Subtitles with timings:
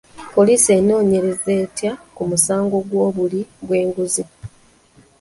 [0.33, 4.23] Poliisi enoonyereza etya ku musango gw'obuli bw'enguzi?